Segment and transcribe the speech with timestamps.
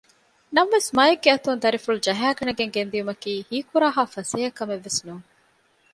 [0.55, 5.25] ނަމަވެސް މައެއްގެ އަތުން ދަރިފުޅު ޖަހައިގަނެގެން ގެންދިއުމަކީ ހީކުރާހާ ފަސޭހަ ކަމެއްވެސް ނޫން